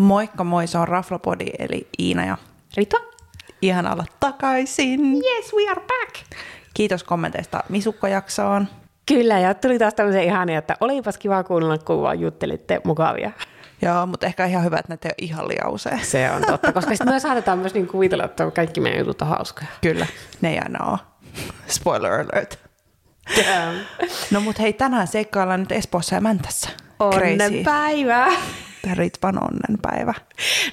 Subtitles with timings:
[0.00, 2.36] Moikka moi, se on Raflopodi eli Iina ja
[2.76, 2.96] Rita?
[3.62, 5.14] ihan olla takaisin.
[5.14, 6.14] Yes, we are back!
[6.74, 8.68] Kiitos kommenteista Misukko-jaksoon.
[9.06, 13.30] Kyllä, ja tuli taas tämmöisen ihania, että olipas kiva kuunnella, kun vaan juttelitte mukavia.
[13.82, 16.04] Joo, mutta ehkä ihan hyvä, että näitä ei ole ihan liian usein.
[16.04, 19.28] Se on totta, koska sitten me saatetaan myös niin kuvitella, että kaikki meidän jutut on
[19.28, 19.66] hauskoja.
[19.80, 20.06] Kyllä,
[20.40, 20.98] ne ei aina ole.
[21.66, 22.58] Spoiler alert.
[23.36, 23.78] Damn.
[24.30, 26.70] No mut hei, tänään seikkaillaan nyt Espoossa ja Mäntässä.
[26.98, 28.28] Onnenpäivää!
[28.94, 30.14] Ritvan onnenpäivä.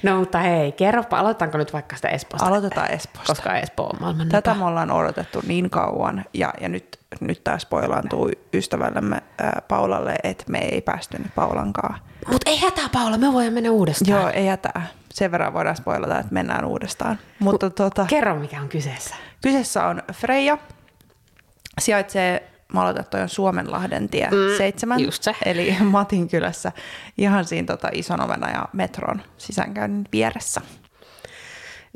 [0.02, 2.46] No mutta hei, kerropa, aloitetaanko nyt vaikka sitä Espoosta?
[2.46, 3.32] Aloitetaan Espoosta.
[3.32, 7.58] Koska Espoo on maailman Tätä me ollaan odotettu niin kauan ja, ja nyt, nyt tämä
[7.58, 11.98] spoilaantuu ystävällemme ää, Paulalle, että me ei päästy nyt Paulankaan.
[12.32, 14.20] Mut ei hätää Paula, me voidaan mennä uudestaan.
[14.20, 14.86] Joo, ei hätää.
[15.10, 17.18] Sen verran voidaan spoilata, että mennään uudestaan.
[17.38, 19.14] Mutta tota, Kerro, mikä on kyseessä.
[19.42, 20.58] kyseessä on Freja.
[21.80, 25.34] Sijaitsee, mä aloitan toi Suomenlahden tie Mm, 7, just se.
[25.44, 26.72] eli Matin kylässä,
[27.18, 30.60] ihan siinä tota, ison ovena ja metron sisäänkäynnin vieressä.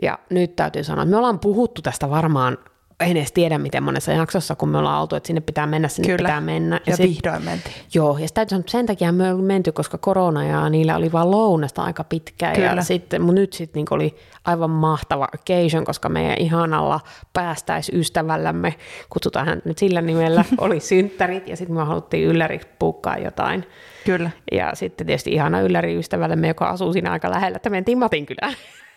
[0.03, 2.59] Ja nyt täytyy sanoa, että me ollaan puhuttu tästä varmaan,
[3.03, 6.06] en edes tiedä miten monessa jaksossa, kun me ollaan oltu, että sinne pitää mennä, sinne
[6.06, 6.28] Kyllä.
[6.28, 6.77] pitää mennä.
[6.77, 7.75] Ja, ja sit- vihdoin mentiin.
[7.94, 10.97] Joo, ja sitä täytyy sanoa, että sen takia me ollaan menty, koska korona ja niillä
[10.97, 12.55] oli vaan lounasta aika pitkään.
[12.55, 12.72] Kyllä.
[12.72, 17.00] Ja sitten, mutta nyt sitten niin oli aivan mahtava occasion, koska meidän ihanalla
[17.33, 18.75] päästäisystävällämme,
[19.11, 23.66] kutsutaan hän nyt sillä nimellä, oli synttärit ja sitten me haluttiin ylläriksi puukkaa jotain.
[24.05, 24.31] Kyllä.
[24.53, 28.55] Ja sitten tietysti ihana ylläri ystävällemme, joka asuu siinä aika lähellä, että mentiin Matin kylään.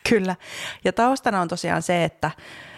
[0.10, 0.36] Kyllä.
[0.84, 2.32] Ja taustana on tosiaan se, että,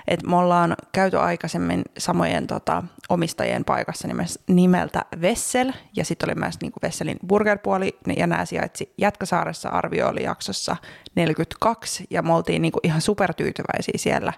[0.08, 6.36] että me ollaan käyty aikaisemmin samojen tota, omistajien paikassa nimes, nimeltä Vessel, ja sitten oli
[6.36, 10.75] myös niin Vesselin burgerpuoli, ja nämä sijaitsi Jätkäsaaressa, arvio oli jaksossa
[11.16, 14.33] 42, ja me oltiin niin ihan supertyytyväisiä siellä.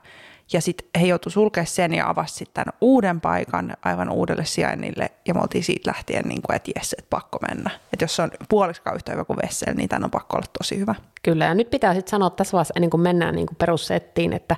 [0.53, 5.33] Ja sitten he joutuivat sulkea sen ja avasi sitten uuden paikan aivan uudelle sijainnille, ja
[5.33, 7.69] me oltiin siitä lähtien, niin kuin, että jes, että pakko mennä.
[7.93, 10.79] Että jos se on puoliksikaan yhtä hyvä kuin Vessel, niin tämän on pakko olla tosi
[10.79, 10.95] hyvä.
[11.23, 14.55] Kyllä, ja nyt pitää sitten sanoa tässä vaiheessa, ennen kuin mennään niin kuin perussettiin, että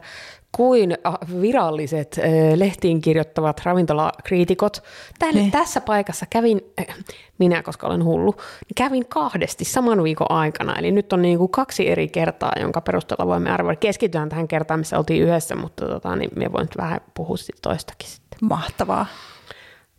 [0.52, 2.24] kuin ah, viralliset äh,
[2.56, 4.84] lehtiin kirjoittavat ravintolakriitikot,
[5.20, 5.52] tälle, Niin.
[5.52, 6.96] tässä paikassa kävin, äh,
[7.38, 11.52] minä koska olen hullu, niin kävin kahdesti saman viikon aikana, eli nyt on niin kuin
[11.52, 13.76] kaksi eri kertaa, jonka perusteella voimme arvioida.
[13.80, 17.56] Keskitytään tähän kertaan, missä oltiin yhdessä, mutta tota, niin me voin nyt vähän puhua sit
[17.62, 18.40] toistakin sitten.
[18.42, 19.06] Mahtavaa.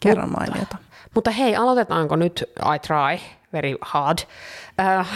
[0.00, 0.76] Kerran mainiota.
[1.14, 4.18] Mutta hei, aloitetaanko nyt, I try, very hard,
[4.80, 5.08] äh,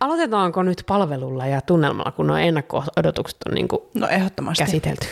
[0.00, 4.64] aloitetaanko nyt palvelulla ja tunnelmalla, kun nuo ennakko-odotukset on niin kuin No ehdottomasti.
[4.64, 5.06] käsitelty?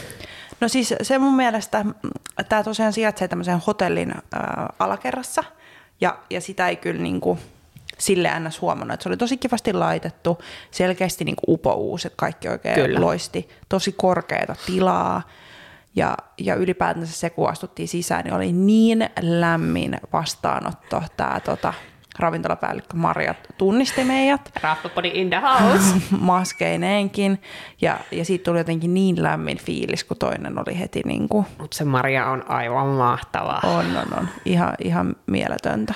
[0.60, 1.84] No siis se mun mielestä,
[2.48, 4.20] tämä tosiaan sijaitsee tämmöisen hotellin äh,
[4.78, 5.44] alakerrassa,
[6.00, 7.38] ja, ja sitä ei kyllä niinku
[7.98, 8.60] sille ns.
[8.60, 10.38] huomannut, että se oli tosi kivasti laitettu,
[10.70, 13.00] selkeästi niinku upouus, että kaikki oikein Kyllä.
[13.00, 15.22] loisti, tosi korkeata tilaa,
[15.96, 21.02] ja, ja ylipäätänsä se, kun astuttiin sisään, niin oli niin lämmin vastaanotto.
[21.16, 21.74] Tämä tota,
[22.18, 25.94] ravintolapäällikkö Marja tunnisti meidät Rappapodi in the house.
[26.20, 27.42] maskeineenkin,
[27.80, 31.76] ja, ja siitä tuli jotenkin niin lämmin fiilis, kun toinen oli heti niin kuin, Mutta
[31.76, 33.60] se Maria on aivan mahtava.
[33.62, 35.94] on, on, on, ihan, ihan mieletöntä.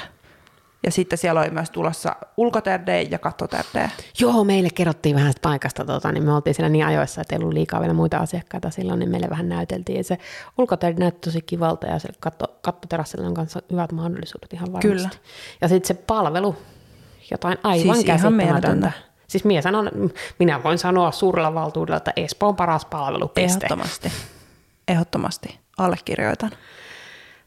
[0.83, 3.91] Ja sitten siellä oli myös tulossa ulkoterde ja kattoterde.
[4.21, 7.41] Joo, meille kerrottiin vähän sitä paikasta, tota, niin me oltiin siellä niin ajoissa, että ei
[7.41, 9.99] ollut liikaa vielä muita asiakkaita silloin, niin meille vähän näyteltiin.
[9.99, 10.19] Ja se
[10.59, 14.89] ulkoteide näytti tosi kivalta ja se katto, kattoterassilla on kanssa hyvät mahdollisuudet ihan varmasti.
[14.89, 15.09] Kyllä.
[15.61, 16.57] Ja sitten se palvelu,
[17.31, 18.93] jotain aivan Siis käsittämätöntä.
[19.27, 19.91] Siis minä, sanon,
[20.39, 23.67] minä voin sanoa suurella valtuudella, että Espoon paras palvelu, piste.
[23.67, 24.13] Ehdottomasti.
[24.89, 25.59] Ehdottomasti.
[25.79, 26.51] Allekirjoitan.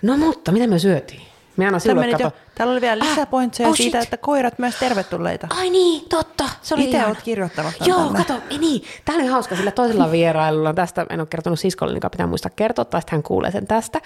[0.01, 1.32] No mutta, mitä me syötiin?
[1.57, 2.37] Minä aina silloin menit jo, kato...
[2.55, 4.03] täällä oli vielä lisäpointseja oh siitä, shit.
[4.03, 5.47] että koirat myös tervetulleita.
[5.49, 6.43] Ai niin, totta.
[6.61, 7.09] Se oli Itse ihana.
[7.09, 8.17] oot kirjoittanut Joo, tänne.
[8.17, 8.83] kato, ei niin.
[9.05, 10.73] Tämä oli hauska sillä toisella vierailulla.
[10.73, 14.01] Tästä en ole kertonut siskolle, niin pitää muistaa kertoa, tai hän kuulee sen tästä.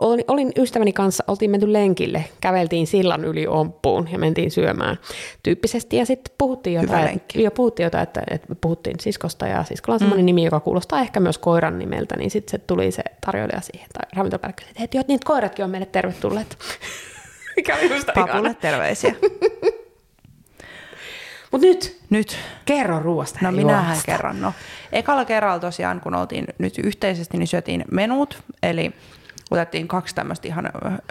[0.00, 4.98] Olin, olin ystäväni kanssa, oltiin menty lenkille, käveltiin sillan yli omppuun ja mentiin syömään
[5.42, 5.96] tyyppisesti.
[5.96, 10.24] Ja sitten puhuttiin jotain, jo, puhuttiin jotain että, että puhuttiin siskosta ja siskolla on semmoinen
[10.24, 10.26] mm.
[10.26, 14.08] nimi, joka kuulostaa ehkä myös koiran nimeltä, niin sitten se tuli se tarjoilija siihen, tai
[14.16, 16.58] ravintolapäällikkö, että hei, niitä koiratkin on meille tervetulleet.
[17.56, 19.14] Mikä oli musta Papulle terveisiä.
[21.52, 22.38] Mutta nyt, Nyt.
[22.64, 24.12] kerro ruoasta No ja minähän juomasta.
[24.12, 24.40] kerran.
[24.40, 24.52] No,
[24.92, 28.92] ekalla kerralla tosiaan, kun oltiin nyt yhteisesti, niin syötiin menut, eli
[29.50, 30.70] otettiin kaksi tämmöistä ihan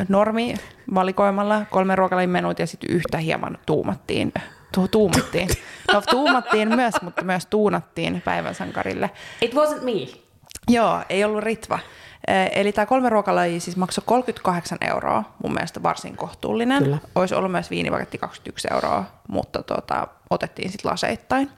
[0.10, 0.56] normi
[0.94, 4.34] valikoimalla, kolme ruokalajin menut ja sitten yhtä hieman tuumattiin.
[4.74, 5.50] Tu- tuumattiin.
[5.94, 9.10] No tuumattiin myös, mutta myös tuunattiin päivän sankarille.
[9.42, 10.22] It wasn't me.
[10.68, 11.80] Joo, ei ollut Ritva.
[12.28, 16.84] Eh, Eli tämä kolme ruokalajia siis maksoi 38 euroa, mun mielestä varsin kohtuullinen.
[16.84, 16.98] Kyllä.
[17.16, 21.52] Olisi ollut myös viinipaketti 21 euroa, mutta tota, otettiin sitten laseittain.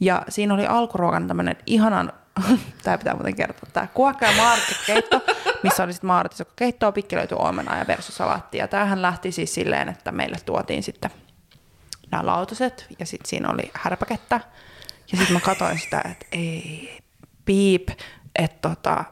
[0.00, 2.12] Ja siinä oli alkuruokana tämmöinen ihanan,
[2.84, 5.20] tämä pitää muuten kertoa, tämä kuokka ja maartisokkeitto,
[5.62, 8.64] missä oli sitten maartisokkeittoa, pikkelöity omenaa ja versusalaattia.
[8.64, 11.10] Ja tämähän lähti siis silleen, että meille tuotiin sitten
[12.10, 14.40] nämä lautaset ja sitten siinä oli härpäkettä.
[15.12, 16.98] Ja sitten mä katsoin sitä, että ei,
[17.44, 17.88] piip,
[18.38, 19.04] että tota,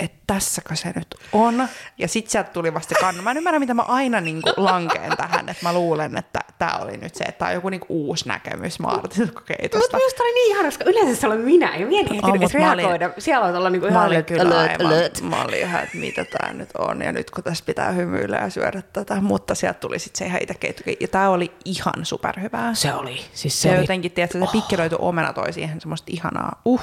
[0.00, 1.68] että tässäkö se nyt on.
[1.98, 3.22] Ja sitten sieltä tuli vasta kannu.
[3.22, 6.78] Mä en ymmärrä, mitä mä aina niin kuin lankeen tähän, että mä luulen, että tämä
[6.82, 9.78] oli nyt se, että tämä on joku niin kuin uusi näkemys Martin kokeitusta.
[9.78, 12.54] Mutta minusta oli niin ihana, koska yleensä se oli minä ja minä en ehtinyt edes
[12.54, 13.06] reagoida.
[13.06, 15.20] Olin, Siellä on olla niin kuin ihan, mä olin kyllä alert, alert.
[15.20, 18.50] Mä olin ihan, että mitä tämä nyt on ja nyt kun tässä pitää hymyillä ja
[18.50, 19.20] syödä tätä.
[19.20, 20.82] Mutta sieltä tuli sitten se ihan itse keitto.
[21.00, 22.74] Ja tämä oli ihan superhyvää.
[22.74, 23.20] Se oli.
[23.32, 23.80] Siis se, se oli...
[23.80, 24.52] jotenkin, tiedätkö, se oh.
[24.52, 26.80] pikkelöity omena toi siihen semmoista ihanaa, uh.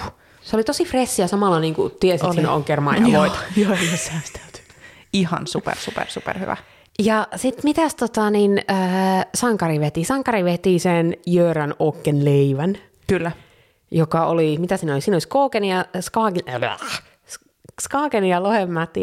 [0.48, 3.08] Se oli tosi fressiä samalla niin kuin tiesit, että siinä on kermaa ja.
[3.14, 4.62] Joo, joo, säästelty.
[5.14, 6.58] Ihan super, super, super hyvä.
[7.00, 10.04] Ja sitten mitäs tota, niin, äh, Sankari veti?
[10.04, 12.78] Sankari veti sen Jöran Okken leivän.
[13.08, 13.32] Kyllä.
[13.92, 15.02] Joka oli, mitä siinä oli?
[15.02, 16.80] Siinä oli Skogen ja, Skagen, äh,
[17.82, 18.42] Skagen ja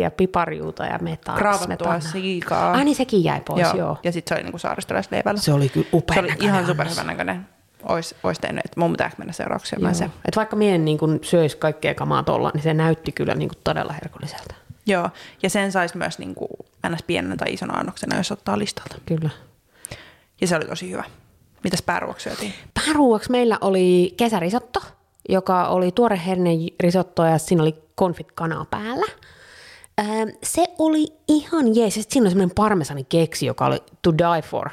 [0.00, 1.36] ja piparjuuta ja metaa.
[1.36, 2.72] Kraavattua siikaa.
[2.72, 3.76] Ah niin sekin jäi pois, joo.
[3.76, 3.98] joo.
[4.02, 5.40] Ja sitten se oli niinku saaristolaisleivällä.
[5.40, 7.53] Se oli kyllä upea Se oli ihan superhyvän näköinen
[7.88, 10.04] olisi, olisi tehnyt, että mun pitääkö mennä seuraavaksi syömään se.
[10.04, 13.92] Et vaikka mien niin kun söisi kaikkea kamaa tuolla, niin se näytti kyllä niin todella
[13.92, 14.54] herkulliselta.
[14.86, 15.10] Joo,
[15.42, 16.48] ja sen saisi myös niin kuin
[16.88, 17.02] ns.
[17.02, 18.96] pienen tai ison annoksena, jos ottaa listalta.
[19.06, 19.30] Kyllä.
[20.40, 21.04] Ja se oli tosi hyvä.
[21.64, 22.54] Mitäs pääruoksi syötiin?
[22.74, 24.80] Pääruoksi meillä oli kesärisotto,
[25.28, 26.20] joka oli tuore
[26.80, 29.06] risotto ja siinä oli konfit kanaa päällä.
[30.00, 31.94] Ähm, se oli ihan jees.
[31.94, 34.70] Sitten siinä oli semmoinen parmesani keksi, joka oli to die for.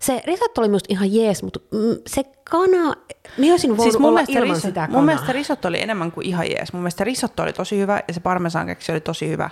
[0.00, 2.94] Se risotto oli minusta ihan jees, mutta mm, se kana,
[3.38, 4.96] me olisin voinut siis mun olla ilman risotto, sitä kanaa.
[4.96, 6.72] Mun mielestä risotto oli enemmän kuin ihan jees.
[6.72, 9.50] Mun mielestä risotto oli tosi hyvä ja se parmesan keksi oli tosi hyvä.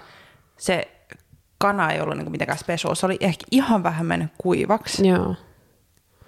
[0.57, 0.89] Se
[1.59, 2.95] kana ei ollut niinku mitenkään special.
[2.95, 5.09] Se oli ehkä ihan vähän mennyt kuivaksi.
[5.09, 5.35] Joo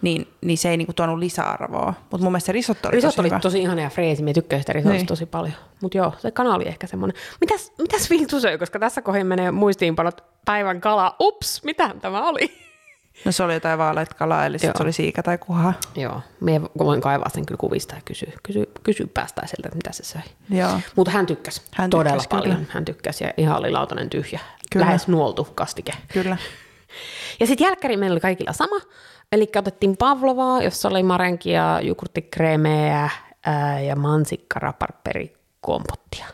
[0.03, 1.95] niin, niin se ei niinku tuonut lisäarvoa.
[2.11, 3.41] Mutta mun mielestä se risotto oli risotto tosi oli hyvä.
[3.41, 5.07] tosi ihana ja freesi, mä tykkäsin sitä risottoa niin.
[5.07, 5.55] tosi paljon.
[5.83, 7.17] Mutta joo, se kana oli ehkä semmoinen.
[7.41, 11.17] Mitäs, mitäs Vintu söi, koska tässä kohin menee muistiinpanot päivän kala.
[11.21, 12.63] Ups, mitä tämä oli?
[13.25, 15.73] No se oli jotain vaaleita kalaa, eli se oli siika tai kuha.
[15.97, 20.05] Joo, me voin kaivaa sen kyllä kuvista ja kysyä, kysy, kysy päästäiseltä, että mitä se
[20.05, 20.23] söi.
[20.51, 20.81] Joo.
[20.97, 22.57] Mutta hän tykkäsi hän todella tykkäsi, paljon.
[22.57, 22.73] Kyllä.
[22.73, 24.41] Hän tykkäsi ja ihan oli lautanen tyhjä.
[24.73, 24.87] Kyllä.
[24.87, 25.93] Lähes nuoltu kastike.
[26.13, 26.37] Kyllä.
[27.41, 28.77] Ja sitten jälkkäri meillä oli kaikilla sama.
[29.33, 33.11] Eli otettiin pavlovaa, jossa oli marenkia, jukurttikremeä
[33.87, 36.27] ja mansikkaraparperikompottia.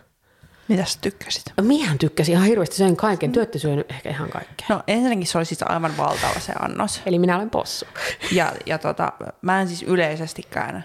[0.69, 1.53] Mitä sä tykkäsit?
[1.61, 3.33] Miehän tykkäsin ihan hirveästi, söin kaiken.
[3.33, 4.67] Työtte syönyt ehkä ihan kaikkea.
[4.69, 7.03] No ensinnäkin se oli siis aivan valtava se annos.
[7.06, 7.87] Eli minä olen possu.
[8.33, 9.12] Ja, ja tota,
[9.43, 10.85] mä en siis yleisestikään,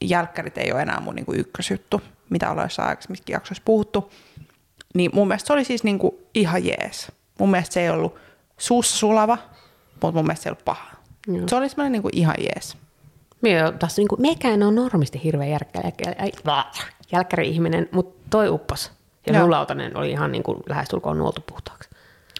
[0.00, 4.12] jälkkärit ei ole enää mun niinku ykkösjuttu, mitä ollaan jossain aikaisemminkin jaksoissa puhuttu.
[4.94, 7.12] Niin mun mielestä se oli siis niinku ihan jees.
[7.38, 8.14] Mun mielestä se ei ollut
[8.58, 9.38] suussa sulava,
[9.92, 10.99] mutta mun mielestä se ei ollut paha.
[11.36, 11.48] Joo.
[11.48, 12.76] Se oli semmoinen niin kuin ihan jees.
[13.40, 15.50] Mie, tässä, niin kuin, mekään on normisti hirveän
[17.12, 18.92] jälkkäri-ihminen, mutta toi uppos.
[19.26, 19.50] Ja Joo.
[19.50, 21.90] lautanen oli ihan niin kuin lähestulkoon nuoltu puhtaaksi.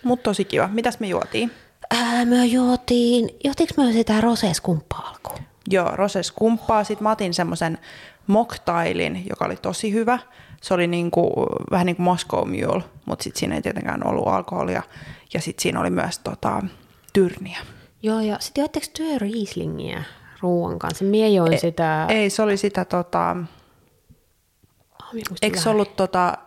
[0.03, 0.69] Mutta tosi kiva.
[0.73, 1.51] Mitäs me juotiin?
[1.91, 5.41] Ää, me juotiin, juotiinko me sitä roseskumppaa alkuun?
[5.69, 6.85] Joo, roseskumppaa.
[6.85, 7.79] Sitten mä otin semmoisen
[8.27, 10.19] moktailin, joka oli tosi hyvä.
[10.63, 14.83] Se oli niinku, vähän niin kuin Moscow Mule, mutta sitten siinä ei tietenkään ollut alkoholia.
[15.35, 16.63] Ja sitten siinä oli myös tota,
[17.13, 17.59] tyrniä.
[18.03, 20.05] Joo, ja sitten joitteko työ Rieslingiä
[20.41, 21.05] ruoan kanssa?
[21.05, 22.07] Mie join e- sitä...
[22.09, 23.37] Ei, se oli sitä tota...
[25.03, 26.39] Oh, Eikö se ollut tota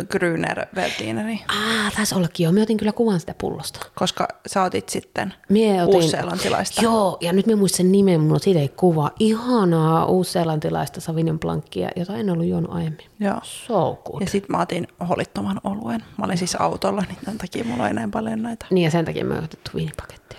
[0.00, 1.44] Grüner Veltineri?
[1.48, 2.52] Ah, taisi ollakin joo.
[2.52, 3.86] Mä otin kyllä kuvan sitä pullosta.
[3.94, 6.82] Koska sä otit sitten Mie otin, uusseelantilaista.
[6.82, 9.10] Joo, ja nyt mä muistan sen nimen, mulla siitä ei kuva.
[9.18, 13.06] Ihanaa uusseelantilaista Sauvignon Blancia, jota en ollut juonut aiemmin.
[13.20, 13.40] Joo.
[13.42, 14.20] So good.
[14.20, 16.04] Ja sitten mä otin holittoman oluen.
[16.18, 18.66] Mä olin siis autolla, niin tämän takia mulla ei näin paljon näitä.
[18.70, 20.38] Niin ja sen takia mä otettu viinipakettia.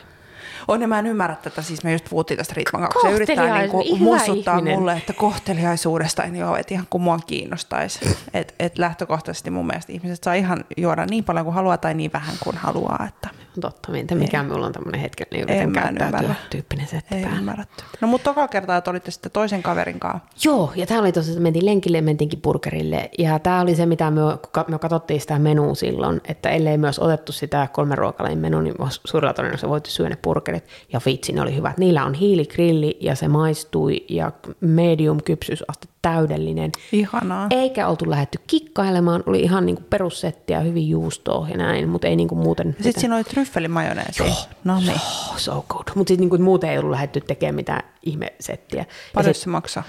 [0.67, 3.10] On ja mä en ymmärrä tätä, siis me just puhuttiin tästä Ritman kanssa.
[3.10, 4.79] Se yrittää niinku muistuttaa ihminen.
[4.79, 8.17] mulle, että kohteliaisuudesta en joo, että ihan kuin mua kiinnostaisi.
[8.34, 12.13] että et lähtökohtaisesti mun mielestä ihmiset saa ihan juoda niin paljon kuin haluaa tai niin
[12.13, 13.05] vähän kuin haluaa.
[13.08, 17.84] Että Totta, mitä mikä minulla on tämmöinen hetken, niin yritän käyttäytyä tyyppinen setti Ei ymmärretty.
[18.01, 20.22] No mutta toka kertaa, että olitte sitten toisen kaverin kanssa.
[20.43, 23.10] Joo, ja tämä oli tosiaan, että mentiin lenkille ja mentiinkin burgerille.
[23.17, 24.22] Ja tämä oli se, mitä me,
[24.67, 29.34] me katsottiin sitä menua silloin, että ellei myös otettu sitä kolmen ruokalain menu, niin suurella
[29.34, 30.63] todennäköisesti voitu syödä ne burgerit.
[30.93, 31.77] Ja vitsi, ne oli hyvät.
[31.77, 34.31] Niillä on hiiligrilli ja se maistui ja
[34.62, 36.72] medium kypsyysaste täydellinen.
[36.91, 37.48] Ihanaa.
[37.50, 42.36] Eikä oltu lähetty kikkailemaan, oli ihan niinku perussettiä, hyvin juustoa ja näin, mutta ei niinku
[42.36, 42.75] muuten...
[42.81, 44.24] Sitten siinä oli tryffelimajoneesi.
[44.24, 45.00] Joo, no niin.
[45.00, 45.83] So, so good.
[45.95, 48.86] Mutta sitten niinku muuten ei ollut lähetty tekemään mitään ihmesettiä.
[49.13, 49.83] Paljon se maksaa?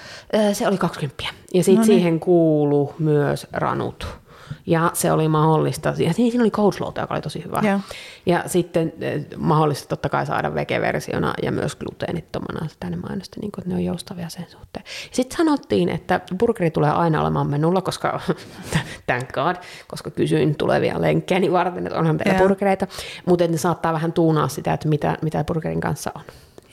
[0.53, 1.23] Se oli 20.
[1.53, 1.85] Ja sitten no niin.
[1.85, 4.24] siihen kuulu myös ranut
[4.65, 5.93] ja se oli mahdollista.
[5.97, 7.61] Ja siinä oli coachlouta, joka oli tosi hyvä.
[7.63, 7.79] Ja,
[8.25, 13.61] ja sitten eh, mahdollista totta kai saada vege-versiona ja myös gluteenittomana tänne mainosti, niin kuin,
[13.61, 14.85] että ne on joustavia sen suhteen.
[15.11, 18.19] Sitten sanottiin, että burgeri tulee aina olemaan menulla, koska
[19.07, 19.55] thank God,
[19.87, 22.87] koska kysyin tulevia lenkkejä niin varten, että onhan teillä burgereita,
[23.25, 26.23] mutta ne saattaa vähän tuunaa sitä, että mitä, mitä burgerin kanssa on.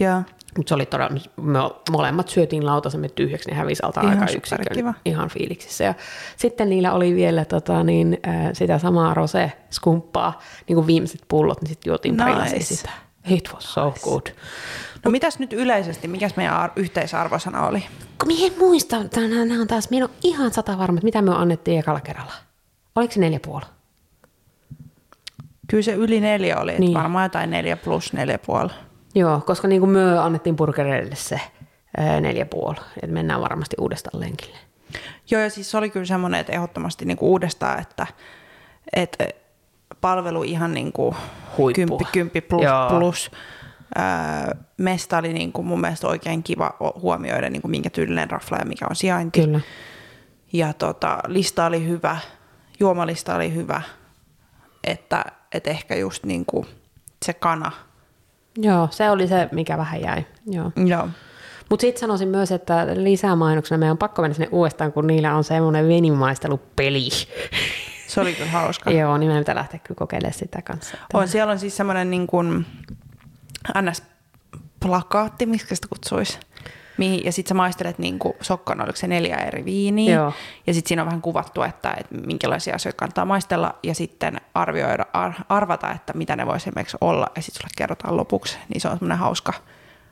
[0.00, 0.22] Joo.
[0.56, 1.58] Mutta se oli todella, me
[1.90, 5.84] molemmat syötiin lautasemme tyhjäksi, ne hävisi alta Ihan aika yksikön ihan fiiliksissä.
[5.84, 5.94] Ja
[6.36, 8.18] sitten niillä oli vielä tota, niin,
[8.52, 12.60] sitä samaa rose-skumppaa, niin kuin viimeiset pullot, niin sitten juotiin pari Nice.
[12.60, 12.90] sitä.
[13.28, 14.26] It was so good.
[15.04, 17.84] No mitäs nyt yleisesti, mikäs meidän ar- yhteisarvosana oli?
[18.18, 18.96] Kun en muista,
[19.46, 22.32] nämä on taas, minä en ole ihan sata varma, että mitä me annettiin ekalla kerralla.
[22.96, 23.64] Oliko se neljä puoli?
[25.68, 26.80] Kyllä se yli neljä oli, niin.
[26.80, 26.94] Niin.
[26.94, 28.70] varmaan jotain neljä plus neljä puoli.
[29.14, 31.40] Joo, koska niin kuin me annettiin burgereille se
[31.96, 34.58] ää, neljä puoli, että mennään varmasti uudestaan lenkille.
[35.30, 38.06] Joo, ja siis se oli kyllä semmoinen, että ehdottomasti niin kuin uudestaan, että,
[38.92, 39.28] että
[40.00, 41.16] palvelu ihan niin kuin
[41.58, 41.74] Huippu.
[41.74, 42.88] kymppi, kymppi plus, Joo.
[42.88, 43.30] plus.
[43.98, 48.58] Öö, mesta oli niin kuin mun mielestä oikein kiva huomioida, niin kuin minkä tyylinen rafla
[48.58, 49.40] ja mikä on sijainti.
[49.40, 49.60] Kyllä.
[50.52, 52.16] Ja tota, lista oli hyvä,
[52.80, 53.82] juomalista oli hyvä,
[54.84, 56.66] että, että ehkä just niin kuin
[57.24, 57.72] se kana.
[58.56, 60.26] Joo, se oli se, mikä vähän jäi.
[60.46, 60.72] Joo.
[60.86, 61.08] Joo.
[61.70, 65.44] Mutta sitten sanoisin myös, että lisämainoksena meidän on pakko mennä sinne uudestaan, kun niillä on
[65.44, 67.08] semmoinen venimaistelupeli.
[68.06, 68.90] Se oli kyllä hauska.
[69.00, 70.94] Joo, niin meidän pitää lähteä kyllä kokeilemaan sitä kanssa.
[71.02, 72.66] Että- On, siellä on siis semmoinen niin kuin
[73.78, 76.38] NS-plakaatti, miksi sitä kutsuisi.
[76.98, 80.14] Mihin, ja sitten sä maistelet niin kuin sokkona, oliko se neljä eri viiniä.
[80.14, 80.32] Joo.
[80.66, 85.06] Ja sitten siinä on vähän kuvattu, että, että minkälaisia asioita kannattaa maistella ja sitten arvioida,
[85.12, 87.26] ar, arvata, että mitä ne voisi esimerkiksi olla.
[87.36, 88.58] Ja sitten sulle kerrotaan lopuksi.
[88.68, 89.52] Niin se on semmoinen hauska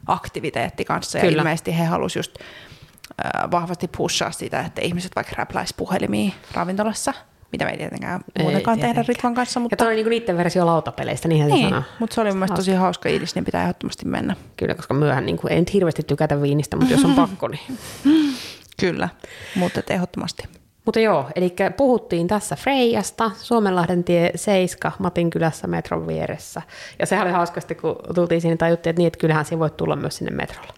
[0.06, 1.18] aktiviteetti kanssa.
[1.18, 1.38] Ja Kyllä.
[1.38, 7.14] ilmeisesti he halusivat just äh, vahvasti pushaa sitä, että ihmiset vaikka räpläisi puhelimia ravintolassa,
[7.52, 9.14] mitä me ei tietenkään Ei muutenkaan tehdä tietenkään.
[9.16, 9.61] Ritvan kanssa.
[9.61, 9.76] Ja Mutta...
[9.76, 11.83] toi oli niinku niiden versio lautapeleistä, niinhän Niin, sanoo.
[11.99, 14.37] mutta se oli mun tosi hauska idis, niin pitää ehdottomasti mennä.
[14.57, 17.78] Kyllä, koska myöhän niin kuin, ei nyt hirveästi tykätä viinistä, mutta jos on pakko, niin...
[18.80, 19.09] Kyllä,
[19.54, 20.45] mutta ehdottomasti.
[20.85, 26.62] Mutta joo, eli puhuttiin tässä Freijasta, Suomenlahden tie 7, Matin kylässä metron vieressä.
[26.99, 29.97] Ja sehän oli hauskasti, kun tultiin sinne, tajuttiin, että niin, että kyllähän siinä voi tulla
[29.97, 30.73] myös sinne metrolla.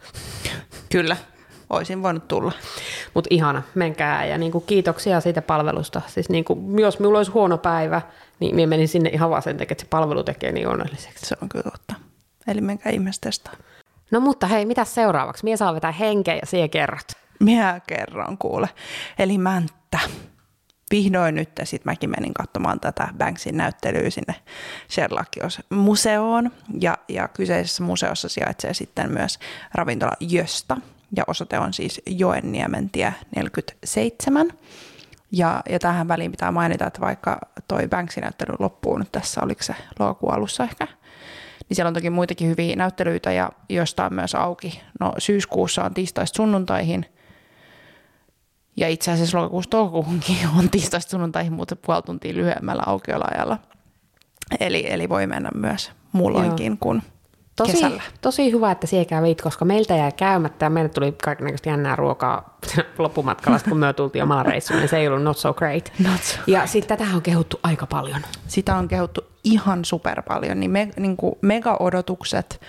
[0.92, 1.16] Kyllä,
[1.72, 2.52] olisin voinut tulla.
[3.14, 6.02] Mutta ihana, menkää ja niinku kiitoksia siitä palvelusta.
[6.06, 8.02] Siis niinku, jos minulla olisi huono päivä,
[8.40, 11.26] niin minä menin sinne ihan vaan sen takia, että se palvelu tekee niin onnelliseksi.
[11.26, 11.94] Se on kyllä totta.
[12.46, 13.54] Eli menkää ihmeessä testaa.
[14.10, 15.44] No mutta hei, mitä seuraavaksi?
[15.44, 17.12] Mie saa vetää henkeä ja siihen kerrot.
[17.40, 18.68] Minä kerron kuule.
[19.18, 19.98] Eli Mänttä.
[20.90, 24.34] Vihdoin nyt sitten mäkin menin katsomaan tätä Banksin näyttelyä sinne
[24.90, 26.50] Sherlock-museoon.
[26.80, 29.38] Ja, ja kyseisessä museossa sijaitsee sitten myös
[29.74, 30.76] ravintola Jösta.
[31.16, 34.52] Ja osoite on siis Joenniemen tie 47.
[35.32, 37.38] Ja, ja tähän väliin pitää mainita, että vaikka
[37.68, 40.88] toi Banksin näyttely loppuu nyt tässä, oliko se lokakuun alussa ehkä,
[41.68, 44.80] niin siellä on toki muitakin hyviä näyttelyitä ja josta on myös auki.
[45.00, 47.06] No syyskuussa on tiistaista sunnuntaihin
[48.76, 53.58] ja itse asiassa lokakuussa toukokuuhunkin on tiistaista sunnuntaihin, mutta puoli tuntia lyhyemmällä aukioloajalla.
[54.60, 57.02] Eli, eli voi mennä myös muulloinkin kuin
[57.56, 58.02] Tosi, kesällä.
[58.20, 62.58] tosi hyvä, että siellä kävit, koska meiltä jäi käymättä ja meille tuli kaikenlaista jännää ruokaa
[62.98, 65.92] loppumatkalla, kun me tultiin omalla reissulla, niin se ei ollut not so great.
[66.10, 68.20] Not so ja sitten tätä on kehuttu aika paljon.
[68.46, 72.60] Sitä on kehuttu ihan super paljon, niin, me, niin kuin mega-odotukset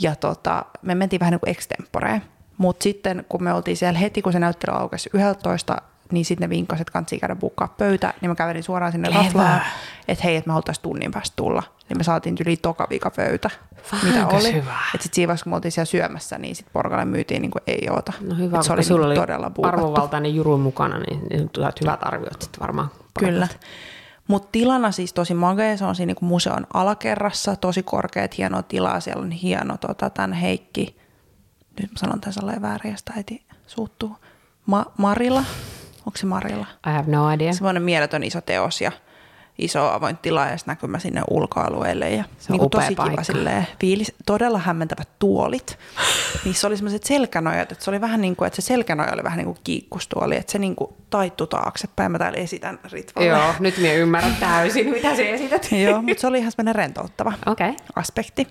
[0.00, 2.22] ja tota, me mentiin vähän niin kuin extemporeen.
[2.58, 5.76] Mutta sitten kun me oltiin siellä heti, kun se näyttely aukesi 11,
[6.12, 9.24] niin sitten ne vinkkasivat, että kannattaa käydä bukkaa pöytä, niin mä kävelin suoraan sinne Clever.
[9.24, 9.60] raflaan,
[10.08, 11.62] että hei, että me haluttaisiin tunnin päästä tulla.
[11.90, 13.50] Niin me saatiin yli toka vika pöytä,
[14.02, 14.52] mitä oli.
[14.54, 14.72] hyvä.
[14.94, 17.62] Että sitten siinä vaiheessa, kun me oltiin siellä syömässä, niin sitten porkalle myytiin niin kuin
[17.66, 18.12] ei oota.
[18.20, 19.78] No hyvä, Et se oli, sulla niin oli todella buukattu.
[19.80, 22.90] arvovaltainen juru mukana, niin, niin tulet hyvät arviot sitten varmaan.
[23.18, 23.48] Kyllä.
[24.28, 29.00] Mutta tilana siis tosi magea, se on siinä niinku museon alakerrassa, tosi korkeat, hienoa tilaa,
[29.00, 30.96] siellä on hieno tota, tämän Heikki,
[31.80, 34.16] nyt mä sanon tämän salleen väärin, josta äiti suuttuu,
[34.66, 35.44] Ma- Marila,
[36.06, 36.66] onko se Marila?
[36.86, 37.52] I have no idea.
[37.52, 38.92] Semmoinen mieletön iso teos ja
[39.60, 43.10] iso avoin tila ja näkymä sinne ulkoalueelle ja Se on upea tosi paikka.
[43.10, 45.78] kiva silleen, fiilis, todella hämmentävät tuolit.
[46.44, 49.36] Niissä oli semmoiset selkänojat, että se oli vähän niin kuin, että se selkänoja oli vähän
[49.36, 52.12] niin kuin kiikkustuoli, että se niin kuin taittui taaksepäin.
[52.12, 53.28] Mä täällä esitän Ritvalle.
[53.28, 55.68] Joo, nyt minä ymmärrän täysin, mitä se esität.
[55.84, 57.32] Joo, mutta se oli ihan semmoinen rentouttava.
[57.46, 57.74] Okay.
[57.96, 58.46] aspekti.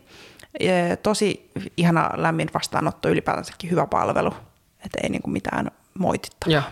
[0.59, 4.33] Ja Tosi ihana lämmin vastaanotto, ylipäätänsäkin hyvä palvelu.
[4.85, 6.63] Että ei niinku mitään moitittavaa Joo.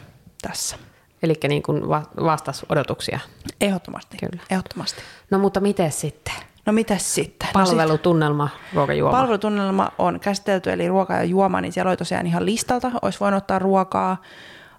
[0.41, 0.77] tässä.
[1.23, 3.19] Eli niin kuin va- vastas odotuksia.
[3.61, 4.17] Ehdottomasti.
[4.17, 4.43] Kyllä.
[4.49, 5.01] Ehdottomasti.
[5.31, 6.33] No mutta miten sitten?
[6.65, 7.47] No mitäs sitten?
[7.47, 9.11] No Palvelu, tunnelma, ruokajuoma.
[9.11, 12.91] sit palvelutunnelma on käsitelty, eli ruoka ja juoma, niin siellä oli tosiaan ihan listalta.
[13.01, 14.21] Olisi voinut ottaa ruokaa,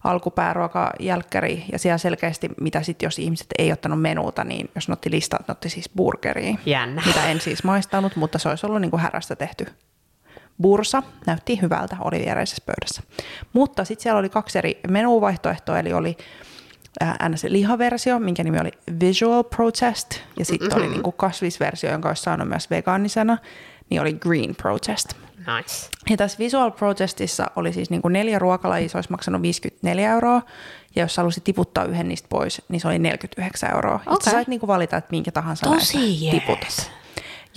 [0.05, 4.93] alkupääruoka, jälkkäri ja siellä selkeästi, mitä sitten jos ihmiset ei ottanut menuuta, niin jos ne
[4.93, 6.57] otti listaa, ne otti siis burgeria.
[6.67, 7.03] Jännä.
[7.07, 9.67] Mitä en siis maistanut, mutta se olisi ollut niin kuin härästä tehty
[10.63, 11.03] bursa.
[11.27, 13.03] Näytti hyvältä, oli viereisessä pöydässä.
[13.53, 16.17] Mutta sitten siellä oli kaksi eri menuvaihtoehtoa, eli oli
[17.03, 17.45] äh, ns.
[17.45, 22.71] lihaversio, minkä nimi oli Visual Protest, ja sitten oli niinku kasvisversio, jonka olisi saanut myös
[22.71, 23.39] vegaanisena,
[23.91, 25.13] niin oli Green Protest.
[25.39, 25.89] Nice.
[26.11, 30.43] Ja tässä Visual Protestissa oli siis niinku neljä ruokalajia, se olisi maksanut 54 euroa,
[30.97, 34.01] ja jos sä halusit tiputtaa yhden niistä pois, niin se oli 49 euroa.
[34.07, 34.17] Okay.
[34.25, 36.35] Sä sait niinku valita, että minkä tahansa Tosi näistä jees.
[36.35, 36.98] tiputat.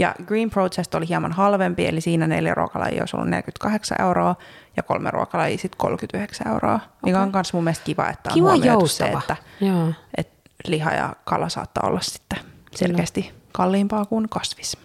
[0.02, 4.36] Ja Green Protest oli hieman halvempi, eli siinä neljä ruokalajia olisi ollut 48 euroa
[4.78, 8.88] ja kolme ruokalajia sitten 39 euroa, mikä on myös mun mielestä kiva, että on Kiva
[8.88, 9.94] se, että, Joo.
[10.18, 12.40] että liha ja kala saattaa olla sitten
[12.76, 14.78] selkeästi kalliimpaa kuin kasvis.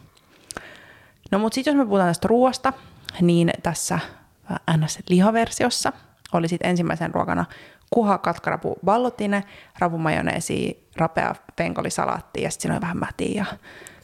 [1.31, 2.73] No mutta sitten jos me puhutaan tästä ruoasta,
[3.21, 5.93] niin tässä äh, NS-lihaversiossa
[6.33, 7.45] oli sitten ensimmäisen ruokana
[7.91, 9.45] kuha, katkarapu, ballotine,
[9.79, 13.35] rapumajoneesi, rapea penkolisalaatti ja sitten siinä oli vähän mätiä.
[13.35, 13.45] Ja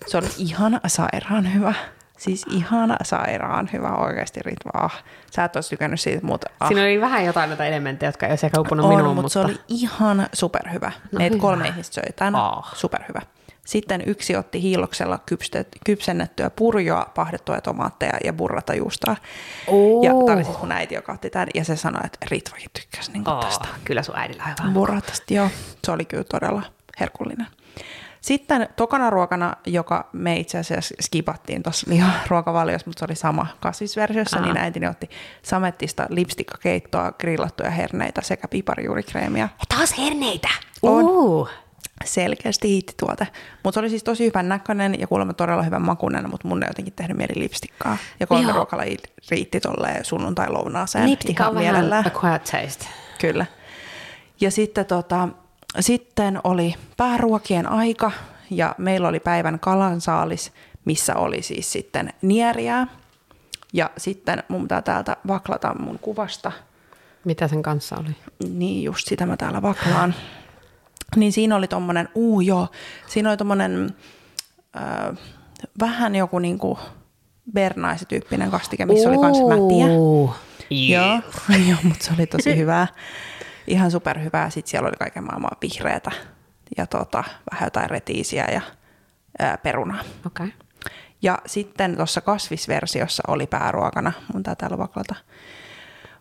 [0.07, 1.75] se oli ihan sairaan hyvä.
[2.19, 4.71] Siis ihan sairaan hyvä oikeasti Ritva.
[4.75, 8.27] Ah, sä et olisi tykännyt siitä, mutta ah, Siinä oli vähän jotain näitä elementtejä, jotka
[8.27, 9.33] ei olisi ehkä uppunut on, minuun, mutta mutta...
[9.33, 10.93] se oli ihan superhyvä.
[11.13, 12.75] No Meitä kolme ihmistä söi tämän, Ah.
[12.75, 13.21] superhyvä.
[13.67, 19.17] Sitten yksi otti hiiloksella kypstet- kypsennettyä purjoa, pahdettuja tomaatteja ja burratajuustoa.
[19.67, 20.03] Oo.
[20.03, 23.13] Ja tämä oli siis mun äiti, joka otti tämän, ja se sanoi, että Ritvakin tykkäsi
[23.13, 24.75] niin Oh, tästä kyllä sun äidillä on hyvä.
[24.75, 25.35] burratasta.
[25.35, 25.49] Joo,
[25.85, 26.63] se oli kyllä todella
[27.01, 27.47] herkullinen.
[28.23, 31.87] Sitten tokana ruokana, joka me itse asiassa skipattiin tuossa
[32.29, 35.11] ruokavaliossa, mutta se oli sama kasvisversiossa, niin äitini otti
[35.43, 39.43] samettista lipstikkakeittoa, grillattuja herneitä sekä piparjuurikreemiä.
[39.43, 40.49] Ja taas herneitä.
[40.83, 41.05] On.
[41.05, 41.49] Uh.
[42.05, 43.29] Selkeästi hiittituote.
[43.65, 46.69] Mutta se oli siis tosi hyvän näköinen ja kuulemma todella hyvän makuinen, mutta mun ei
[46.69, 47.97] jotenkin tehnyt mieli lipstikkaa.
[48.21, 48.57] Ja kolme Joo.
[48.57, 48.99] ruokalajia
[49.31, 51.11] riitti tolleen sunnuntai-lounaaseen.
[51.11, 52.07] Lipstikka on vähän mielellään.
[52.07, 52.87] acquired taste.
[53.21, 53.47] Kyllä.
[54.41, 55.29] Ja sitten, tota,
[55.81, 58.13] sitten oli pääruokien aika
[58.51, 60.53] ja meillä oli päivän kalansaalis,
[60.85, 62.87] missä oli siis sitten nieriää.
[63.73, 66.53] Ja sitten mun pitää täältä vaklata mun kuvasta.
[67.25, 68.17] Mitä sen kanssa oli?
[68.51, 70.15] Niin just sitä mä täällä vaklaan.
[71.17, 72.69] Niin siinä oli tommonen, uu joo,
[73.07, 73.91] siinä oli tommonen
[74.77, 75.19] äh,
[75.81, 76.79] vähän joku niinku
[77.53, 79.87] bernaisi-tyyppinen kastike, missä oli kans mätiä.
[79.87, 80.35] Ooh.
[80.71, 81.21] Joo,
[81.69, 82.87] joo mutta se oli tosi hyvää.
[83.67, 84.51] Ihan superhyvää.
[84.51, 86.11] Sitten siellä oli kaiken maailman vihreätä
[86.77, 88.61] ja tota, vähän jotain retiisiä ja
[89.39, 90.01] ää, perunaa.
[90.27, 90.47] Okei.
[90.47, 90.59] Okay.
[91.23, 95.15] Ja sitten tuossa kasvisversiossa oli pääruokana, mun tää täällä vaklata,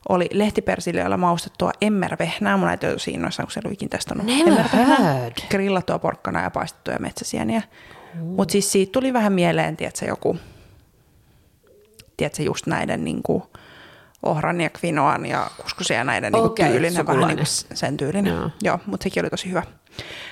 [0.10, 2.58] oli lehtipersiljöillä maustettua emmervehnää.
[2.58, 5.32] Mun äiti oli tosi innoissaan, kun se oli ikin testannut Never emmervehnää.
[5.50, 7.62] Grillattua porkkana ja paistettuja metsäsieniä.
[8.14, 10.38] Mutta siis siitä tuli vähän mieleen, tiedätkö, joku,
[12.18, 13.44] tiedätkö, just näiden niin kuin,
[14.24, 17.38] ohran ja kvinoan ja kuskusen ja näiden niin Okei, tyylinen, vähän sukulainen.
[17.38, 18.34] niin kuin sen tyylinen.
[18.36, 18.50] Joo.
[18.64, 19.64] Joo, mutta sekin oli tosi hyvä.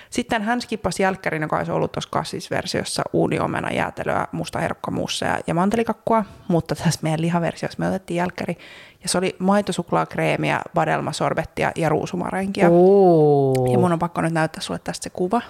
[0.10, 6.26] Sitten hän skippasi jälkkärin, joka olisi ollut tuossa kasvisversiossa uuniomena, jäätelöä, musta herkkamuusseja ja mantelikakkua,
[6.48, 8.58] mutta tässä meidän lihaversiossa me otettiin jälkkäri
[9.04, 12.70] ja se oli maitosuklaakreemiä, vadelmasorbettia ja ruusumarenkia.
[12.70, 13.72] Ooh.
[13.72, 15.42] Ja mun on pakko nyt näyttää sulle tästä se kuva.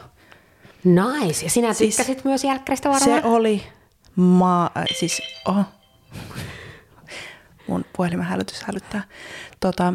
[0.83, 1.45] Nice.
[1.45, 3.21] Ja sinä Siis- tykkäsit myös jälkkäristä varmaan?
[3.21, 3.63] Se oli
[4.15, 5.63] ma- siis, oho.
[7.79, 9.03] Mun puhelimen hälytys hälyttää.
[9.59, 9.93] Tota,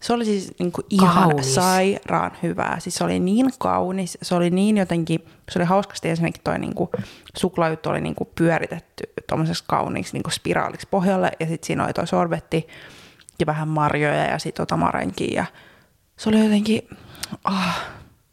[0.00, 1.54] se oli siis niinku ihan Kaunis.
[1.54, 2.80] sairaan hyvää.
[2.80, 6.90] Siis se oli niin kaunis, se oli niin jotenkin, se oli hauskasti ensinnäkin toi niinku
[7.36, 12.68] suklaajuttu oli niinku pyöritetty tommoseksi kauniiksi niinku spiraaliksi pohjalle ja sitten siinä oli toi sorbetti
[13.40, 15.46] ja vähän marjoja ja sitten tota marenkia ja
[16.16, 16.88] se oli jotenkin,
[17.44, 17.80] ah,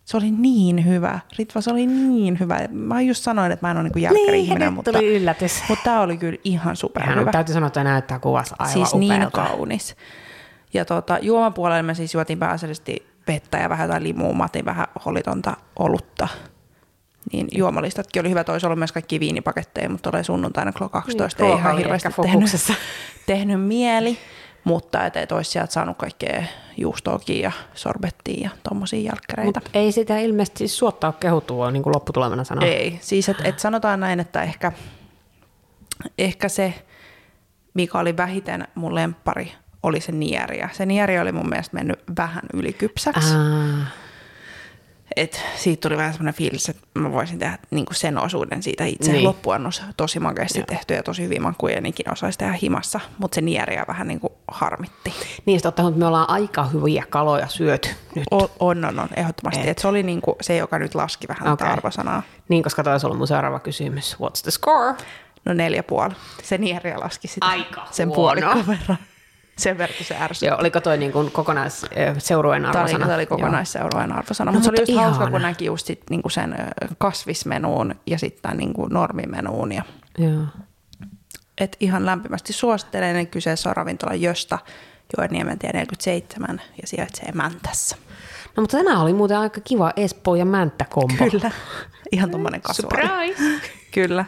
[0.06, 1.20] se oli niin hyvä.
[1.38, 2.60] Ritva, se oli niin hyvä.
[2.72, 5.64] Mä just sanoin, että mä en ole niinku Niin, ihminen, mutta, tuli yllätys.
[5.70, 7.22] mutta tämä oli kyllä ihan superhyvä.
[7.22, 9.46] Ihan, täytyy sanoa, että näyttää kuvassa aivan siis niin upealta.
[9.48, 9.96] kaunis.
[10.74, 14.88] Ja tota, juomapuolella me siis juotiin pääasiallisesti vettä ja vähän jotain limua, mä otin vähän
[15.06, 16.28] holitonta olutta.
[17.32, 21.54] Niin juomalistatkin oli hyvä, olisi ollut myös kaikki viinipaketteja, mutta oli sunnuntaina kello 12, Niin,
[21.54, 22.50] ei ihan hirveästi tehnyt,
[23.26, 24.18] tehnyt mieli,
[24.66, 26.44] mutta et, et olisi sieltä saanut kaikkea
[26.78, 29.60] juustoakin ja sorbettia ja tommosia jälkkäreitä.
[29.60, 32.70] Mut ei sitä ilmeisesti siis suottaa kehuttua, niin kuin lopputulemana sanoo.
[32.70, 34.72] Ei, siis että et sanotaan näin, että ehkä,
[36.18, 36.74] ehkä se,
[37.74, 39.52] mikä oli vähiten mun lemppari,
[39.84, 40.60] oli se nieri.
[40.60, 43.34] Ja se nieri oli mun mielestä mennyt vähän ylikypsäksi.
[43.36, 43.88] Ah,
[45.16, 49.12] Et siitä tuli vähän semmoinen fiilis, että mä voisin tehdä niinku sen osuuden siitä itse
[49.12, 49.24] Niin.
[49.24, 53.00] loppuannos tosi makeasti tehty ja tosi hyvin makuja, ja ikinä osaisi tehdä himassa.
[53.18, 55.14] Mutta se nieriä vähän niinku harmitti.
[55.46, 58.26] niin sitten ottaa, me ollaan aika hyviä kaloja syöty nyt.
[58.32, 59.62] On, on, on, on ehdottomasti.
[59.62, 59.68] Et.
[59.68, 59.78] Et.
[59.78, 61.68] se oli niinku se, joka nyt laski vähän okay.
[61.68, 62.24] arvosanaa.
[62.50, 64.16] Niin, koska toi olisi ollut mun seuraava kysymys.
[64.22, 64.94] What's the score?
[65.46, 66.14] No neljä puoli.
[66.44, 68.42] Se nieriä laski sitä Aika sen huono.
[68.42, 68.98] puolikon verran.
[69.58, 70.46] Sen verran se ärsytti.
[70.46, 73.06] Joo, oliko toi niin kuin kokonaisseurueen Tämä oli, arvosana?
[73.06, 76.02] tämä oli kokonaisseurojen arvosana, No, mutta se oli mutta just hauska, kun näki just sit,
[76.10, 79.72] niinku sen ö, kasvismenuun ja sitten niinku normimenuun.
[79.72, 79.84] Ja,
[80.18, 80.42] Joo.
[81.58, 84.60] Et ihan lämpimästi suosittelen, että kyseessä on ravintola Jöstä,
[85.18, 87.96] Joenniementie 47 ja sijaitsee Mäntässä.
[88.58, 91.26] No mutta tämä oli muuten aika kiva Espoo ja Mänttä kombo.
[91.32, 91.52] Kyllä.
[92.12, 93.34] Ihan tuommoinen kasuaali.
[93.36, 93.68] Surprise!
[93.94, 94.26] Kyllä.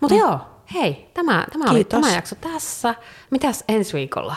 [0.00, 0.40] Mutta joo,
[0.74, 2.94] hei, tämä, tämä oli tämä jakso tässä.
[3.30, 4.36] Mitäs ensi viikolla?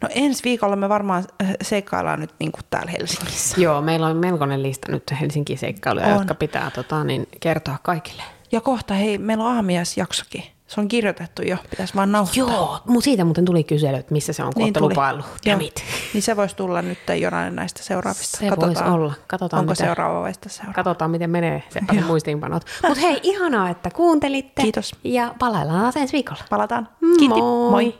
[0.00, 3.60] No ensi viikolla me varmaan äh, seikkaillaan nyt niin kuin täällä Helsingissä.
[3.60, 6.12] Joo, meillä on melkoinen lista nyt Helsinki-seikkailuja, On.
[6.12, 8.22] jotka pitää tota, niin, kertoa kaikille.
[8.52, 10.44] Ja kohta, hei, meillä on aamiaisjaksokin.
[10.70, 12.46] Se on kirjoitettu jo, pitäisi vaan nauhoittaa.
[12.54, 15.26] Joo, mu- siitä muuten tuli kysely, että missä se on, kun niin lupaillut.
[15.60, 15.84] It.
[16.14, 18.38] Niin se voisi tulla nyt jonain näistä seuraavista.
[18.38, 19.14] Se voisi olla.
[19.26, 20.74] Katsotaan, onko mitä- seuraava vai sitten seuraava.
[20.74, 22.62] Katsotaan, miten menee Seppäsen muistiinpanot.
[22.88, 24.62] Mutta hei, ihanaa, että kuuntelitte.
[24.62, 24.92] Kiitos.
[25.04, 26.40] Ja palaillaan ensi viikolla.
[26.50, 26.88] Palataan.
[27.28, 27.70] Moi.
[27.70, 27.94] Moi.